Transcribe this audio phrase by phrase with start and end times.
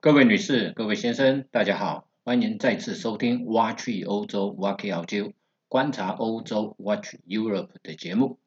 [0.00, 5.32] 各位女士、各位先生，大家好，欢迎再次收听《挖去欧洲 Watch 澳洲
[5.66, 8.38] 观察欧洲 Watch Europe》的节目。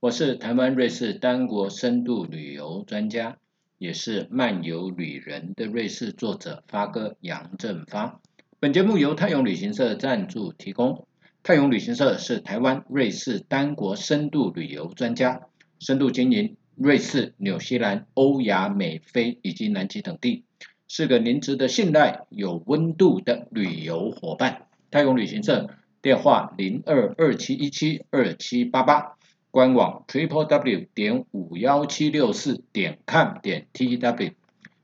[0.00, 3.38] 我是台湾瑞士单国深度旅游专家，
[3.78, 8.20] 也是漫游旅人的瑞士作者发哥杨正发。
[8.60, 11.08] 本节目由泰永旅行社赞助提供。
[11.42, 15.46] 泰永旅行社是台湾瑞士单国深度旅游专家，
[15.78, 20.44] 深度经营瑞士、纽西兰、欧亚美非以及南极等地。
[20.90, 24.62] 是个您值得信赖、有温度的旅游伙伴。
[24.90, 25.68] 泰永旅行社
[26.00, 29.18] 电话零二二七一七二七八八，
[29.50, 34.32] 官网 triple w 点五幺七六四点 com 点 t w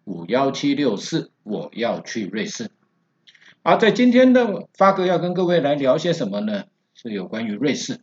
[0.05, 2.71] 五幺七六四，我要去瑞士。
[3.63, 6.65] 而在今天的发哥要跟各位来聊些什么呢？
[6.95, 8.01] 是有关于瑞士，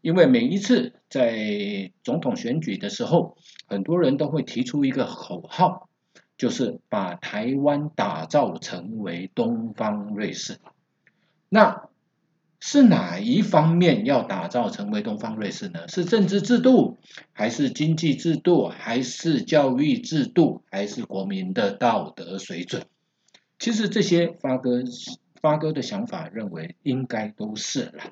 [0.00, 3.36] 因为每一次在总统选举的时候，
[3.66, 5.88] 很多人都会提出一个口号。
[6.42, 10.58] 就是把台湾打造成为东方瑞士，
[11.48, 11.88] 那
[12.58, 15.86] 是哪一方面要打造成为东方瑞士呢？
[15.86, 16.98] 是政治制度，
[17.32, 22.86] 还是经济制度，还是教育制度，还是国民的道德水准？
[23.60, 24.82] 其实这些发哥
[25.40, 28.02] 发哥的想法认为应该都是了。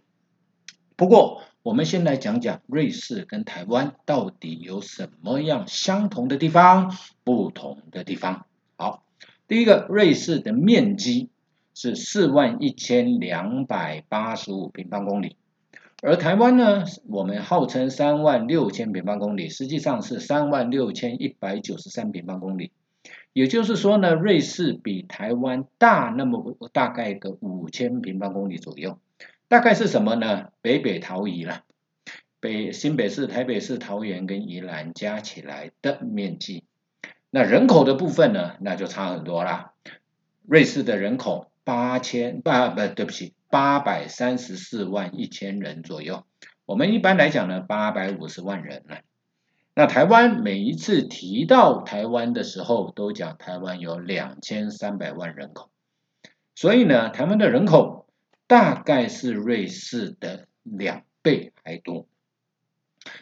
[1.00, 8.44] 不过，我们先来讲讲瑞士跟台湾到底有什么样相同的地方、不同的地方。
[8.76, 9.02] 好，
[9.48, 11.30] 第一个，瑞士的面积
[11.72, 15.36] 是四万一千两百八十五平方公里，
[16.02, 22.72] 而台湾呢，我们号称三万六千平方公里，实际上是三万六千一百九十三平方公里。
[23.32, 28.98] 也就是说呢，瑞士比台湾大那么大概个五千平方公里左右。
[29.50, 30.52] 大概是什么呢？
[30.62, 31.64] 北北桃宜了，
[32.38, 36.62] 北新北市、台北市、桃园跟宜兰加起来的面积。
[37.30, 38.54] 那人口的部分呢？
[38.60, 39.72] 那就差很多啦。
[40.46, 46.24] 瑞士的人口八千八不对不起，八百三十四万一千人左右。
[46.64, 48.98] 我们一般来讲呢，八百五十万人了。
[49.74, 55.72] 那台湾每一次提到台湾的时候，都讲台湾有两千三百万人口。
[56.55, 58.06] 所以呢，台湾的人口。
[58.50, 62.08] 大概是瑞士的两倍还多，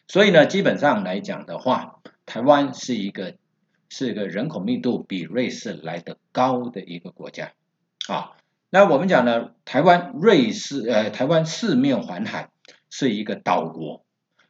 [0.06, 3.37] 所以呢，基本上来讲的话，台湾是一个
[3.91, 7.53] 是一个人口密度比瑞士来的高的一个国家
[8.09, 8.38] 啊。
[8.71, 12.49] 那我们讲呢，台湾瑞士呃，台湾四面环海，
[12.88, 14.06] 是一个岛国，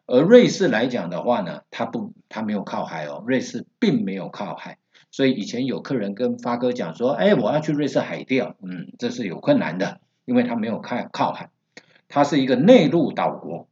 [0.07, 4.79] 而瑞士来讲的话呢，它不，它没有靠海哦，瑞士并没有靠海，
[5.11, 10.01] 所以以前有客人跟发哥讲说，哎，我要去瑞士海钓，嗯，这是有困难的。
[10.29, 11.49] 因为它没有靠靠海，
[12.07, 13.67] 它是一个内陆岛国，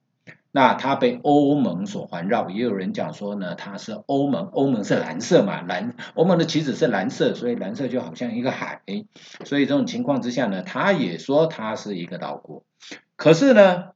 [0.50, 2.48] 那它被欧盟所环绕。
[2.48, 8.80] 也有人讲说呢，它是欧盟，欧盟是蓝色嘛，蓝欧盟的旗子是蓝色，所以蓝色就好像一个海。
[9.44, 12.64] 所以这种情况之下呢，他也说它是一个岛国。
[13.16, 13.90] 可是呢，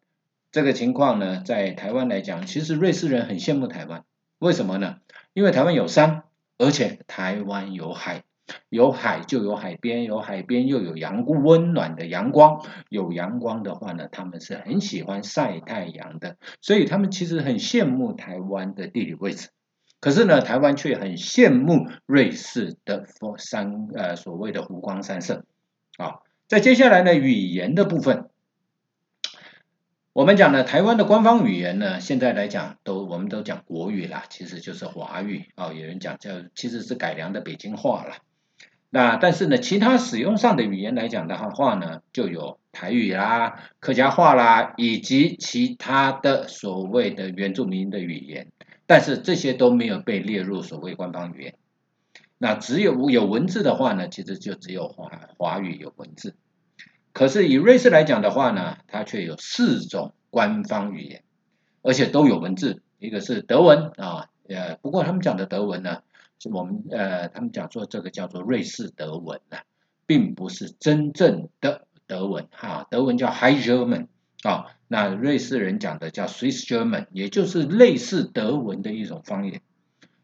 [0.53, 4.05] 这个情况呢，在台湾来讲，其实瑞士人很羡慕台湾，
[4.39, 4.97] 为什么呢？
[5.33, 6.25] 因为台湾有山，
[6.59, 8.25] 而且台湾有海。
[8.69, 12.65] 有海就有海边，有海边又有阳光温暖的阳光。
[12.89, 19.49] 有阳光的话呢，他们是很喜欢晒太阳的，所以他们其实很羡慕台湾的地理位置。
[20.01, 25.45] 可是呢，台湾却很羡慕瑞士的佛山，呃，所谓的湖光山色。
[25.99, 28.31] 啊，在接下来呢，语言的部分，
[30.15, 35.75] 我们讲呢，台湾的官方语言呢，现在来讲都我们都讲国语啦，其实就是华语啊。
[35.75, 38.15] 有人讲叫其实是改良的北京话了。
[38.93, 48.49] 那但是呢，其他使用上的语言来讲的话呢，就有台语啦、客家话啦，以及其他的所谓的原住民的语言，
[48.89, 51.55] 但是这些都没有被列入所谓官方语言。
[52.37, 55.09] 那只有有文字的话呢，其实就只有华
[55.39, 56.35] 华语有文字。
[57.13, 61.23] 可是以瑞士来讲的话呢，它却有四种官方语言，
[61.83, 62.83] 而且都有文字。
[62.99, 66.03] 一个是德文啊，呃，不过他们讲的德文呢。
[66.49, 69.65] 我们呃，他们讲说这个叫做瑞士德文啊，
[70.07, 74.07] 并不是真正的德文哈，德文叫 High German
[74.43, 79.61] 啊，那瑞士人讲的叫 Swiss German，也就是类似德文的一种方言。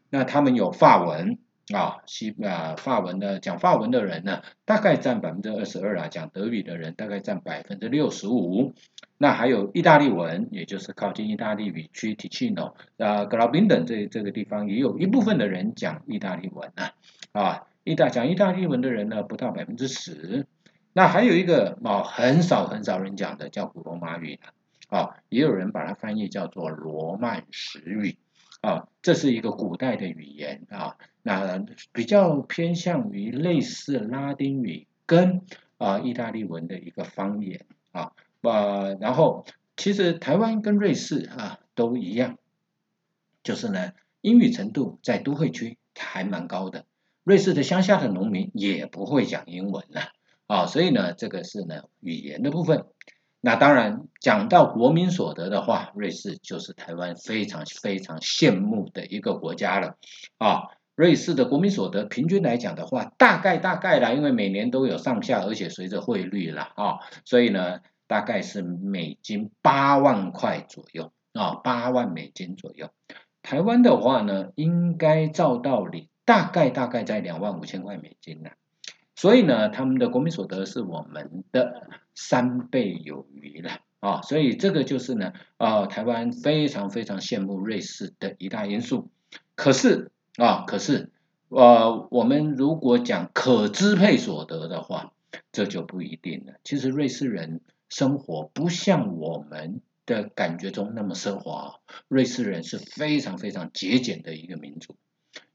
[0.09, 1.37] 那他们有法文
[1.73, 8.73] 啊，西啊法文的讲法文的人呢，大概占百分之二十二啊，讲德语的人大概占百分之六十五。
[9.17, 16.93] 那还有意大利文，也就是靠近意大利语区 Ticino 啊、格劳宾等这这个地方，也有一部分的人讲意大利文啊。
[17.33, 20.45] 啊，意大讲意大利文的人呢，不到百分之十。
[20.93, 24.39] 那还有一个啊，很少很少人讲的，叫古罗马语
[24.87, 28.17] 啊，也有人把它翻译叫做罗曼史语
[28.61, 31.63] 啊，这是一个古代的语言啊，那
[31.93, 35.41] 比较偏向于类似拉丁语跟
[35.77, 39.45] 啊意大利文的一个方言啊，呃，然后
[39.75, 42.37] 其实台湾跟瑞士啊都一样，
[43.43, 46.85] 就是呢英语程度在都会区还蛮高的，
[47.23, 50.11] 瑞士的乡下的农民也不会讲英文了
[50.47, 52.85] 啊，所以呢这个是呢语言的部分。
[53.47, 59.95] 那当然，讲到国民所得的话，瑞士就是台湾非常非常羡慕的一个国家了
[60.37, 60.63] 啊。
[60.95, 72.89] 瑞士的国民所得平均来讲的话，大概大概啦，因为每年都有上下，而且随着汇率了啊，所以呢，大概是美金八万块左右啊，八万美金左右。
[73.43, 78.49] 台湾的话呢，应该照道理大概大概在两万五千块美金呢。
[79.17, 89.09] 所以呢，他们的国民所得是我们的三倍有余了啊，所以这个就是呢，啊，台湾非常非常羡慕瑞士的一大因素。
[89.55, 91.09] 可是啊，可是，
[91.49, 95.13] 呃，我们如果讲可支配所得的话，
[95.51, 96.53] 这就不一定了。
[96.63, 104.95] 其实瑞士人生活不像我们的感觉中那么奢华，瑞士人是非常非常节俭的一个民族，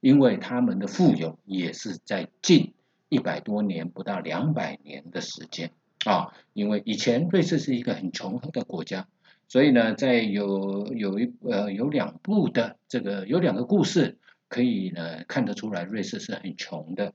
[0.01, 2.73] 因为他们的富有也是在近。
[3.13, 5.71] 一百多年不到两百年的时间
[6.07, 9.07] 啊，因为以前瑞士是一个很穷的国家，
[9.49, 14.17] 所以呢，在有有一呃有两部的这个有两个故事
[14.49, 17.13] 可以呢看得出来瑞士是很穷的。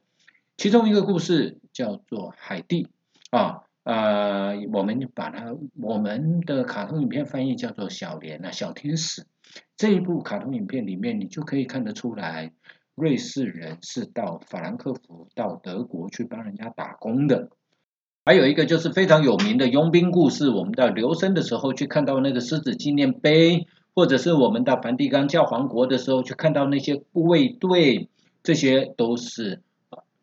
[0.55, 2.89] 其中一个故事叫做海蒂
[3.31, 9.25] 啊，呃，我们把它我们的卡通影片翻译叫做小莲啊小天使。
[9.75, 12.53] 这一部卡通影片里面，你就可以看得出来。
[12.97, 17.49] 瑞士人是到法兰克福、到德国去帮人家打工的。
[18.25, 28.09] 还有一个就是非常有名的佣兵故事，我们到留声的时候去看到那个狮子纪念碑，或者是我们到梵蒂冈教皇国的时候去看到那些护卫队，
[28.41, 29.61] 这些都是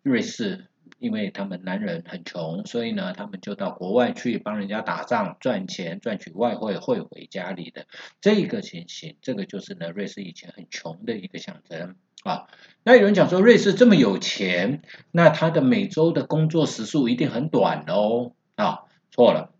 [0.02, 0.66] 瑞士。
[1.04, 7.86] 因为他们男人很穷，所以呢，他们就到国外去帮人家打仗赚钱，赚取外汇汇回家里的
[8.22, 12.46] 这个情形，这个就是呢，瑞士以前很穷的一个象征啊。
[12.84, 14.80] 那有人讲说，瑞士这么有钱，
[15.10, 19.52] 那他的每周的工作时数一定很短哦啊，错了，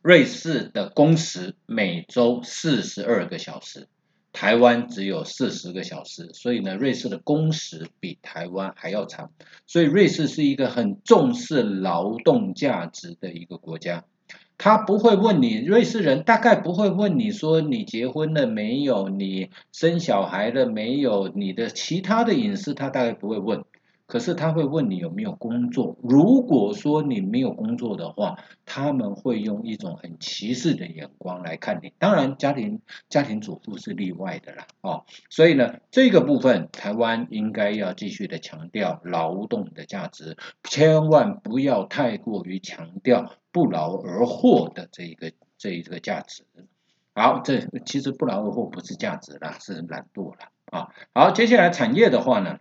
[0.00, 3.86] 瑞士的工时每周四十二个小时。
[4.32, 9.30] 台湾只有四十个小时，所以呢，瑞士的工时比台湾还要长。
[9.66, 14.04] 所以瑞士是一个很重视劳动价值的一个国家。
[14.56, 23.64] 他不会问你，瑞士人大概不会问你说你结婚了没有，你生小孩了没有，你的其他的隐私他大概不会问。
[24.08, 31.92] 可是他会问你有没有工作，如果说你没有工作的话，他们会用一种很歧视的眼光来看你。
[31.98, 46.44] 当然，家庭家庭主妇是例外的啦，哦，所以呢，这个部分台湾应该要继续的强调劳动的价值，千万不要太过于强调不劳而获的这一个这一个价值。
[47.14, 50.88] 好，这其实不劳而获不是价值啦，是懒惰啦啊。
[51.12, 52.58] 好，接下来产业的话呢？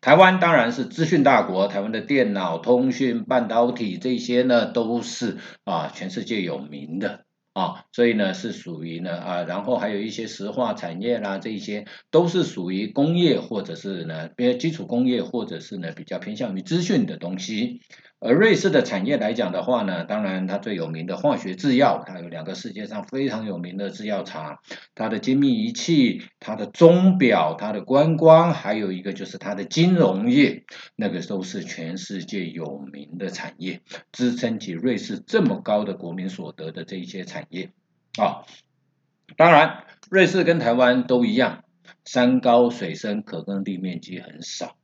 [0.00, 17.80] 台湾当然是资讯大国，台湾的电脑、通讯、半导体这些呢，都是啊全世界有名的啊，所以呢是属于呢啊，然后还有一些石化产业啦，这些都是属于工业或者是呢，比如基础工业或者是呢比较偏向于资讯的东西。
[18.26, 24.60] 而瑞士的产业来讲的话呢，当然它最有名的化学制药，它有两个世界上非常有名的制药厂，
[24.94, 30.64] 它的精密仪器、它的钟表、它的观光，还有一个就是它的金融业，
[30.96, 37.72] 那个都是全世界有名的产业，支撑起瑞士这么高的国民所得的这一些产业
[38.18, 38.46] 啊。
[39.36, 41.62] 当然，瑞士跟台湾都一样，
[42.06, 44.76] 山高水深，可耕地面积很少。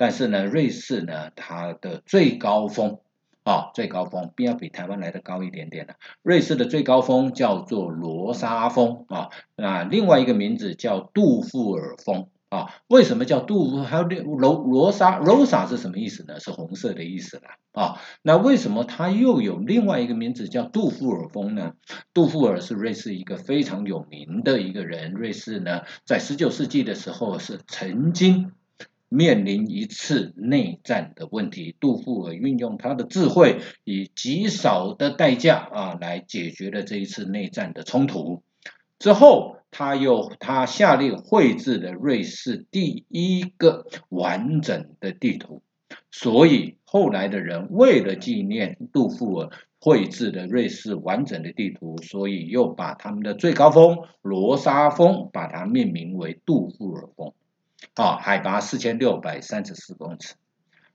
[0.00, 3.00] 但是呢，瑞士呢，它的最高峰
[3.42, 5.96] 啊，最高峰必要比台湾来的高一点点的。
[6.22, 12.68] 瑞士的最高峰叫做罗莎峰啊，那另外一个名字叫杜富尔峰啊。
[12.88, 13.82] 为什么叫杜？
[13.82, 16.40] 还有罗罗莎罗莎是什么意思呢？
[16.40, 18.00] 是红色的意思啦啊。
[18.22, 21.74] 那为什么它又有另外一个名字叫杜富尔峰呢？
[22.14, 25.12] 杜富尔是瑞士一个非常有名的一个人。
[25.12, 28.52] 瑞士呢，在十九世纪的时候是曾经。
[29.12, 38.42] 面临一次内战的问题，杜富尔运用他的智慧，以极少的代价啊来解决了这一次内战的冲突。
[39.00, 45.62] 之后，他又他下令绘制了瑞士第一个完整的地图。
[46.12, 49.50] 所以后来的人为了纪念杜富尔，
[49.80, 57.32] 绘制的瑞士完整的地图，所以又把他们的最高峰罗莎峰把它命名为杜富尔峰，
[57.94, 60.34] 啊，海拔四千六百三十四公尺。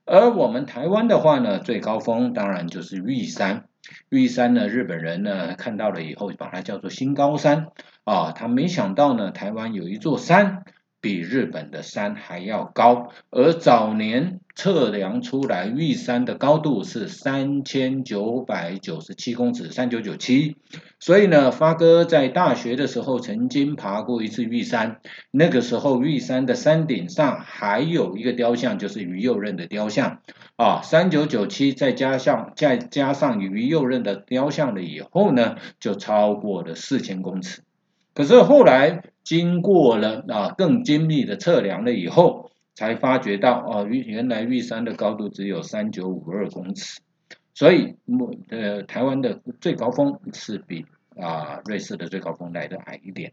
[0.04, 3.68] 而我们台湾的话呢，最高峰当然就是玉山。
[4.08, 7.68] 玉山呢，日本人呢看到了以后，把它叫做新高山。
[8.04, 10.64] 啊，他没想到呢，台湾有一座山。
[11.06, 20.56] 比日本的山还要高，而早年测量出来玉山的高度是三千九百九十七公尺，三九九七。
[20.98, 30.22] 所以呢，发哥在大学的时候曾经爬过一次玉山，那个时候玉山的山顶上还有一个雕像，就是于右任的雕像
[30.56, 37.62] 啊，三九九七再加上再加上于右任的雕像了以后呢，就超过了四千公尺。
[38.12, 39.04] 可是后来。
[39.26, 47.00] 经过了啊更精密的测量了以后，才发觉到哦，玉原来玉山的高度只有三九五二公尺，
[47.52, 47.96] 所以
[48.50, 50.86] 呃台湾的最高峰是比
[51.20, 53.32] 啊瑞士的最高峰来的矮一点。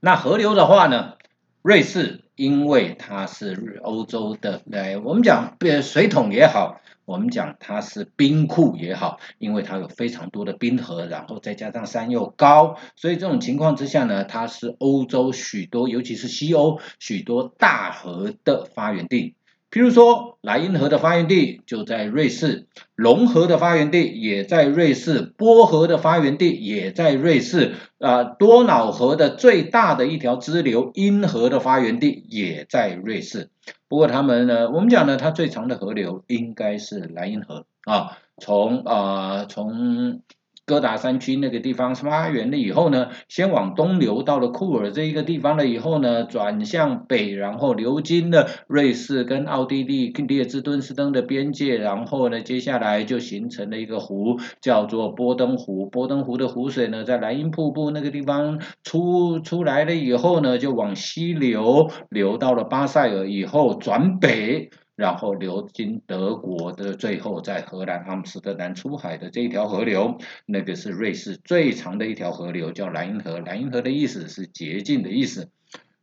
[0.00, 1.14] 那河流的话呢，
[1.62, 6.80] 瑞士因为它是欧洲的，来我们讲水桶也好。
[7.04, 19.34] 我们讲它是冰库也好，因为它有非常多的冰河，然后再加上山又高，所以这种情况之下呢，它是欧洲许多，尤其是西欧许多大河的发源地。
[19.70, 33.50] 譬如说，莱茵河的发源地就在瑞士，龙河的发源地也在瑞士，波河的发源地也在瑞士，啊，多瑙河的最大的一条支流茵河的发源地也在瑞士。
[33.88, 40.22] 不过他们呢，我们讲呢，它最长的河流应该是莱茵河啊，从啊从。
[40.70, 55.86] 哥达山区那个地方发源了以后呢，先往东流到了库尔这一个地方了以后呢，转向北，然后流经了瑞士跟奥地利列支敦士登的边界，然后呢，接下来就形成了一个湖，叫做波登湖。
[55.86, 64.70] 波登湖的湖水呢，在莱茵瀑布那个地方出出来了以后呢，就往西流，流到了巴塞尔以后转北。
[65.00, 73.38] 然后流经德国的，最后在荷兰阿姆斯特丹出海的这一条河流，那个是瑞士最长的一条河流，叫莱茵河。
[73.40, 75.48] 莱茵河的意思是捷径的意思。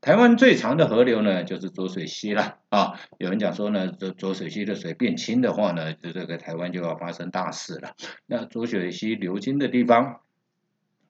[0.02, 3.00] 台湾最长的河流呢，就是浊水溪了啊。
[3.20, 7.92] 有人讲说呢，这浊水溪的水变清的话呢，就这个台湾就要发生大事了。
[8.26, 10.22] 那浊水溪流经的地方。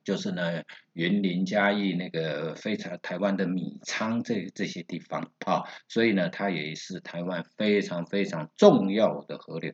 [0.07, 9.73] 就是呢，云林嘉义那个非常台湾的米仓这这些地方啊，所以呢，它也是台湾非常非常重要的河流。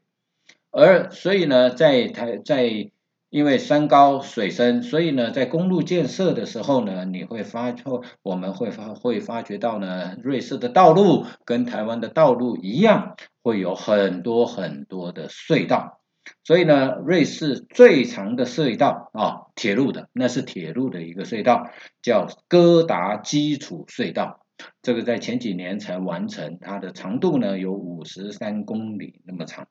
[0.71, 2.89] 而所以呢，在台在
[3.29, 16.02] 因为山高水深，所以呢，在公路建设的时候呢，你会发错，我们会发会发觉到呢，瑞士的道路跟台湾的道路一样，会有很多很多的隧道。
[16.43, 21.69] 所以呢，瑞士最长的隧道啊，铁路的，那是铁路的一个隧道，
[22.01, 24.41] 叫哥达基础隧道。
[24.81, 29.67] 这个在前几年才完成，它的长度呢有五十三公里那么长。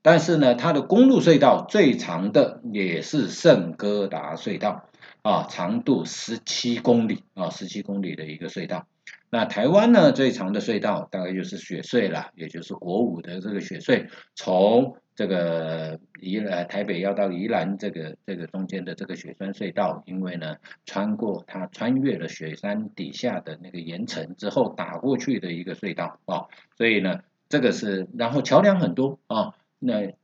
[0.00, 4.88] 但是呢，它的公路隧道最长的也是圣哥达隧道
[5.22, 8.86] 啊，长度十七公里啊，十七公里的一个隧道。
[9.30, 30.14] 那台湾呢，最长的隧道大概就是雪隧了，也就是国五的这个雪隧，从这个宜兰台北要到宜兰这个这个中间的这个雪山隧道，因为呢穿过它穿越了雪山底下的那个岩层之后打过去的一个隧道啊，所以呢这个是然后桥梁很多啊，那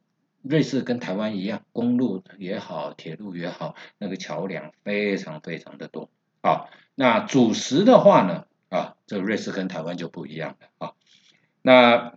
[0.42, 6.08] 瑞士跟台湾一样，公路也好，铁路也好，那个桥梁非常非常的多
[6.42, 6.66] 啊。
[6.94, 10.92] 那主食的话呢啊，这瑞士跟台湾就不一样了啊，
[11.60, 12.14] 那。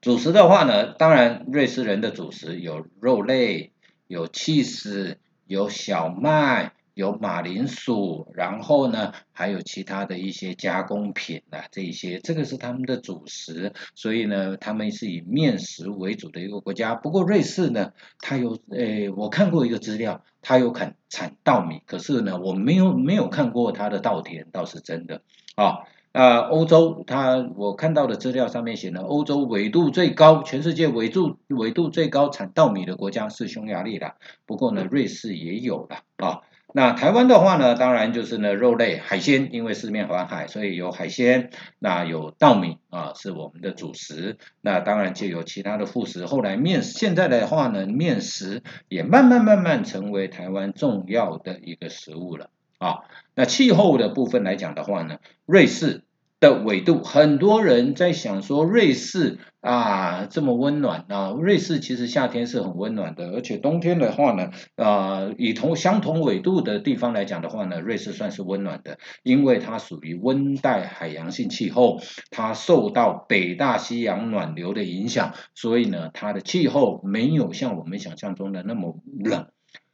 [0.00, 3.72] 主食的话呢，当然瑞士人的主食有肉类，
[4.06, 5.16] 有 cheese，
[5.46, 16.94] 有小麦，有马铃薯，然后呢还有其他的一些加工品啊，这一些这个是他们的主食，所以呢他们是以面食为主的一个国家。
[16.94, 25.20] 不过瑞士呢，它有诶，我看过一个资料，它有产产稻米，可是呢我没有没有看过它的稻田，倒是真的
[25.56, 25.80] 啊。
[26.12, 34.16] 啊，欧洲，它我看到的资料上面写呢，欧洲纬度最高，全世界纬度纬度最高产稻米的国家是匈牙利的。
[34.44, 36.40] 不过呢，瑞士也有了啊。
[36.72, 41.50] 那台湾的话呢，当然就是呢肉类海鲜，因为四面环海，所以有海鲜。
[41.78, 44.36] 那有稻米啊，是我们的主食。
[44.60, 46.26] 那当然就有其他的副食。
[46.26, 52.50] 后来面现在的话呢，面食也慢慢慢慢成为台湾重要的一个食物了。
[52.80, 56.02] 啊，那气候的部分来讲的话呢，瑞士
[56.40, 79.48] 的纬度，很多人在想说瑞士啊这么温暖啊，瑞士其实夏天是很温暖的，而且冬天的话呢，啊以同相同纬度的地方来讲的话呢，瑞士算是温暖的，因为它属于温带海洋性气候，它受到北大西洋暖流的影响，所以呢，它的气候没有像我们想象中的那么冷。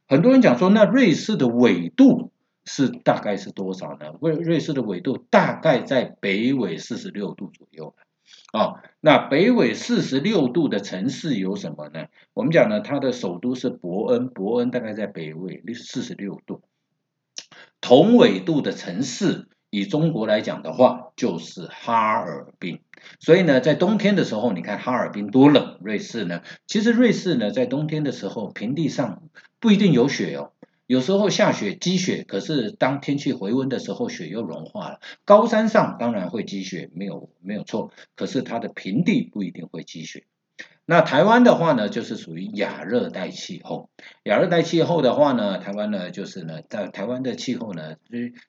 [0.07, 2.31] 很多人讲说，那瑞士的纬度。
[2.67, 4.13] 是大概是多少呢？
[4.21, 7.95] 瑞瑞士的纬度大概在北纬四十六度左右
[8.51, 8.83] 啊。
[8.99, 12.07] 那北纬四十六度的城市有什么呢？
[12.33, 16.61] 我们讲呢，它的首都是伯恩，伯恩大概在北纬四十六度。
[17.79, 22.81] 同纬度的城市，以中国来讲的话，就是哈尔滨。
[23.21, 25.77] 所以呢，在冬天的时候，你看哈尔滨多冷。
[25.79, 29.23] 瑞士呢，其实瑞士呢，在冬天的时候，平地上
[29.61, 30.51] 不一定有雪哦。
[30.87, 35.01] 有时候下雪积雪，可是当天气回温的时候，雪又融化了。
[35.25, 37.91] 高山上当然会积雪，没有没有错。
[38.15, 40.23] 可是它的平地不一定会积雪。
[40.85, 43.89] 那台湾的话呢，就是属于亚热带气候。
[44.23, 47.97] 亚热带气候的话呢，台湾呢就是呢，在台湾的气候呢，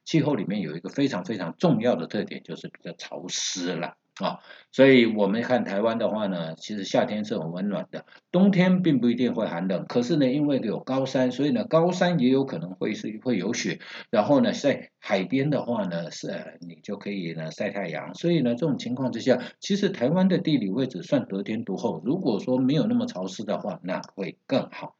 [0.04, 3.96] 气候里面有一个非常非常重要的特点，就是比较潮湿了。
[4.24, 4.38] 啊，
[4.72, 9.86] 所以我们看台湾的话呢，其实夏天是很温暖的，冬天并不一定会寒冷。
[9.86, 13.78] 可是呢，因为有高山，所以呢，高山也有可能会是会有雪。
[14.10, 18.14] 然后呢，在海边的话呢，是你就可以呢晒太阳。
[18.14, 22.02] 所以呢，这种情况之下，其实台湾的地理位置算得天独厚。
[22.04, 24.97] 如果说没有那么潮湿的话，那会更好。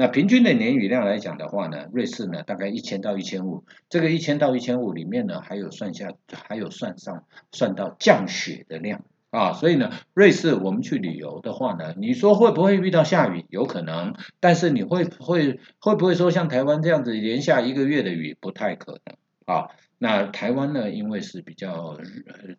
[0.00, 6.14] 那平均的年雨量来讲的话呢，瑞士呢大概一千到一千五，这个一千到一千五里面呢，还有算下，
[6.48, 13.44] 还有算上算到降雪的量啊，所以呢，瑞士我们去旅游的话呢，你说会不会遇到下雨？
[13.50, 18.34] 有可能，但是你会会会不会说像台湾这样子连下一个月的雨？
[18.40, 19.68] 不太可能啊。
[19.98, 21.98] 那台湾呢，因为是比较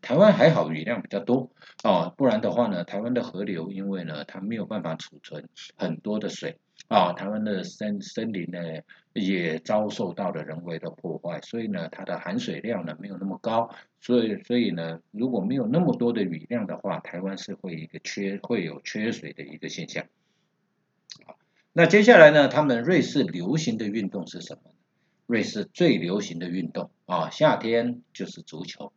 [0.03, 1.49] 台湾还好雨量比较多
[1.81, 6.59] 啊，不然的话呢，台湾的河流因为呢它没有办法储存很多的水。
[6.91, 8.59] 啊，台湾的森森林呢
[9.13, 20.05] 也遭受到了人为的破坏，所以呢，它的含水量呢没有那么高，所以所以呢，如果没有那么多的雨量的话，台湾是会一个缺会有缺水的一个现象。
[21.25, 21.37] 好，
[21.71, 24.73] 那接下来呢，他们瑞士流行的运动是什么？
[25.27, 28.91] 瑞士最流行的运动啊，夏天就是足球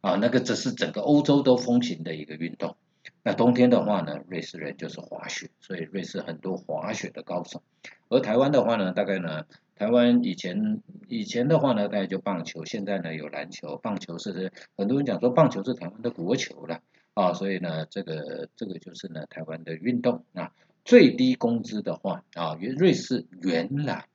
[0.00, 2.78] 啊，那个这是整个欧洲都风行的一个运动。
[3.26, 7.60] 那冬天的话呢，瑞士人就是滑雪，所以瑞士很多滑雪的高手。
[8.08, 16.82] 而台湾的话呢，大概呢，台湾以前以前的话呢，大概就棒球，现在呢有篮球，棒球是很多人讲说棒球是台湾的国球了
[17.14, 20.52] 啊，所以呢，这个这个就是呢台湾的运动啊。
[20.84, 24.06] 最低工资的话啊，瑞士原来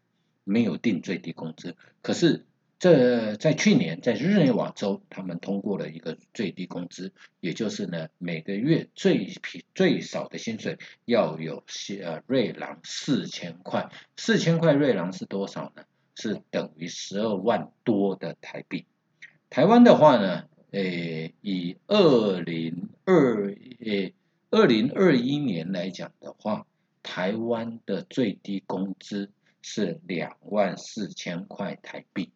[0.45, 2.45] 没有定最低工资，可是。
[2.81, 11.63] 这在去年，在日内瓦州，他们通过了一个最低工资，也就是呢，每个月最平最少的薪水要有
[12.03, 15.83] 呃瑞郎四千块，四千块瑞郎是多少呢？
[16.15, 18.87] 是等于十二万多的台币。
[19.51, 24.15] 台湾的话呢，诶，以二零二诶
[24.49, 26.65] 二零二一年来讲的话，
[27.03, 29.29] 台湾的最低工资
[29.61, 32.31] 是两万四千块台币。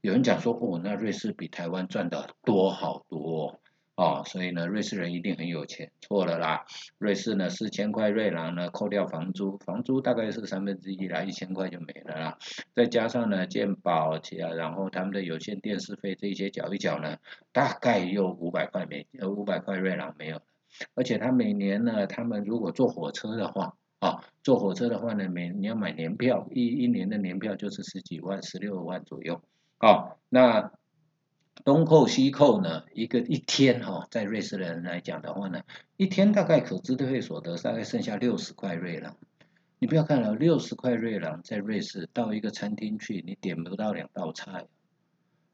[0.00, 3.60] 有人讲说，哦，那瑞士比台湾赚的多好多
[3.96, 5.90] 哦，所以呢，瑞士人一定很有钱。
[6.00, 6.64] 错了啦，
[6.98, 12.38] 瑞士呢四千块瑞郎呢，扣掉房租，房租大概是三分之一啦，一千块就没了啦。
[12.76, 14.20] 再加上呢，健保啊，
[14.56, 17.16] 然后他们的有线电视费这些缴一缴呢，
[17.50, 20.40] 大概又五百块美呃五百块瑞郎没有。
[20.94, 29.42] 而且他每年呢，他们如果坐火车的话，啊，坐火车的话呢，每你要买年票，一一年的年票就是十几万，十六万左右。
[29.78, 30.72] 啊，那
[31.64, 32.84] 东扣西扣呢？
[32.92, 35.62] 一个一天哈，在瑞士人来讲的话呢，
[35.96, 39.16] 一天大概可支配所得大概剩下六十块瑞郎。
[39.78, 44.66] 你不要看了，六十块瑞郎在瑞士到一个餐厅去，你点不到两道菜。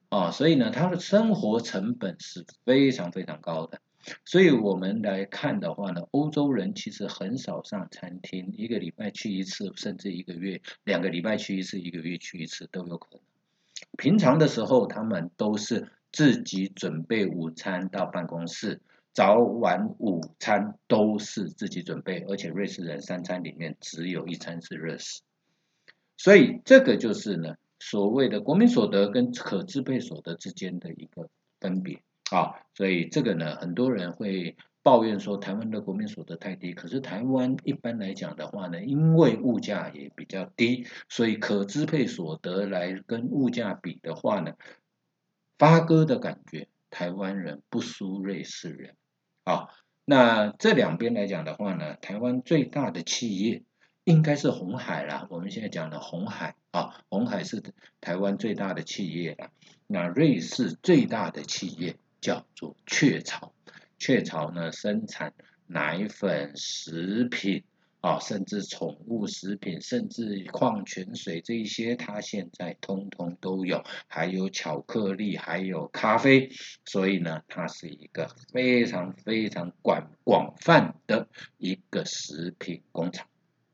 [0.08, 3.80] 啊，所以呢，他的生活成本是非常非常高的。
[4.24, 13.20] 所以我们来看的话呢，欧洲人其实很少上餐厅，一个礼拜去一次，甚至一个月两个礼拜去一次，一个月去一次都有可能。
[13.96, 18.80] 平常的时候，他们都是自己准备午餐到办公室，
[19.12, 25.22] 早晚午餐都是自己准备，而且瑞士人三餐里面只有一餐是热食，
[26.16, 31.28] 所以这个就是呢所谓的国民所得跟可支配所得之间的一个
[31.61, 34.57] 分别啊，所以这个呢很多人会。
[34.84, 44.52] 抱怨说台湾的国民所得太低，可是台湾一般来讲的话呢，因为物价也比较低，所以可支配所得来跟物价比的话呢，
[45.56, 48.94] 发哥的感觉，台湾人不输瑞士人。
[49.44, 49.68] 啊，
[50.04, 53.62] 那这两边来讲的话呢，台湾最大的企业
[54.04, 55.26] 应该是红海啦。
[55.30, 57.62] 我们现在讲的红海啊，红海是
[58.02, 59.50] 台湾最大的企业了。
[59.86, 63.54] 那瑞士最大的企业叫做雀巢，
[63.98, 65.33] 雀巢呢生产
[65.66, 67.64] 奶粉、食品。
[68.00, 76.50] 啊，甚至宠物食品，甚至矿泉水这一些，它现在通通都有，还有巧克力，还有咖啡，
[76.85, 83.26] 所以呢，它是一个非常非常广广泛的一个食品工厂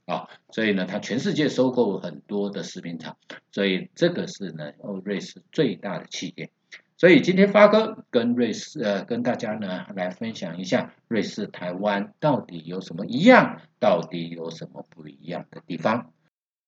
[0.05, 3.17] 啊，所以呢，它全世界收购很多的食品厂，
[3.51, 6.53] 所以这个是呢，欧瑞士最大的企业。
[7.01, 16.13] 所以今天发哥跟瑞士呃跟大家呢来分享一下瑞士台湾到底有什么一样，到底有什么不一样的地方。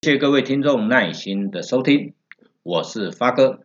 [0.00, 2.14] 谢谢各位听众耐心的收听，
[2.62, 3.60] 我是发哥，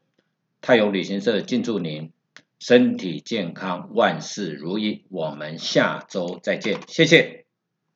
[0.59, 2.11] 泰友旅行社敬祝您
[2.59, 5.05] 身体健康，万事如意。
[5.07, 7.46] 我们下周再见，谢谢。